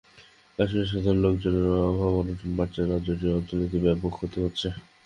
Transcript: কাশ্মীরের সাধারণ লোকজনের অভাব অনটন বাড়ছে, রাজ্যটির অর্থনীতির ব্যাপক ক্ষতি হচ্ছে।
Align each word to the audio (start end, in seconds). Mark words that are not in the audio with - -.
কাশ্মীরের 0.59 0.91
সাধারণ 0.91 1.19
লোকজনের 1.25 1.65
অভাব 1.89 2.13
অনটন 2.21 2.51
বাড়ছে, 2.57 2.81
রাজ্যটির 2.83 3.35
অর্থনীতির 3.37 3.85
ব্যাপক 3.85 4.11
ক্ষতি 4.17 4.37
হচ্ছে। 4.45 4.67